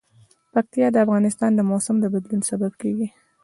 [0.53, 3.07] پکتیا د افغانستان د موسم د بدلون سبب کېږي.